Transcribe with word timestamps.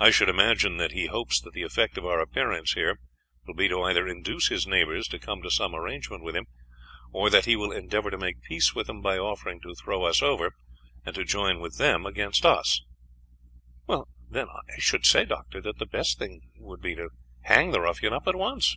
I 0.00 0.10
should 0.10 0.28
imagine 0.28 0.78
that 0.78 0.90
he 0.90 1.06
hopes 1.06 1.40
that 1.40 1.52
the 1.52 1.62
effect 1.62 1.96
of 1.96 2.04
our 2.04 2.18
appearance 2.18 2.72
here 2.72 2.98
will 3.46 3.54
be 3.54 3.68
to 3.68 3.82
either 3.84 4.04
induce 4.08 4.48
his 4.48 4.66
neighbors 4.66 5.06
to 5.06 5.18
come 5.20 5.42
to 5.42 5.48
some 5.52 5.76
arrangement 5.76 6.24
with 6.24 6.34
him, 6.34 6.46
or 7.12 7.30
that 7.30 7.44
he 7.44 7.54
will 7.54 7.70
endeavor 7.70 8.10
to 8.10 8.18
make 8.18 8.42
peace 8.42 8.74
with 8.74 8.88
them 8.88 9.00
by 9.00 9.16
offering 9.16 9.60
to 9.60 9.76
throw 9.76 10.02
us 10.06 10.22
over, 10.22 10.56
and 11.06 11.14
to 11.14 11.22
join 11.22 11.60
with 11.60 11.76
them 11.78 12.04
against 12.04 12.44
us." 12.44 12.82
"Then, 13.86 14.48
I 14.48 14.78
should 14.80 15.06
say, 15.06 15.24
Doctor, 15.24 15.60
that 15.60 15.78
the 15.78 15.86
best 15.86 16.18
thing 16.18 16.50
would 16.56 16.80
be 16.82 16.96
to 16.96 17.10
hang 17.42 17.70
the 17.70 17.80
ruffian 17.80 18.12
up 18.12 18.26
at 18.26 18.34
once." 18.34 18.76